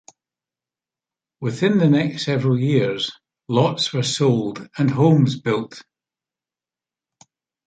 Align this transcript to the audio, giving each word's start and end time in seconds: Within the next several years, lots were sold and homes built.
Within 1.41 1.77
the 1.77 1.87
next 1.87 2.23
several 2.25 2.57
years, 2.59 3.11
lots 3.47 3.93
were 3.93 4.01
sold 4.01 4.67
and 4.75 4.89
homes 4.89 5.39
built. 5.39 5.83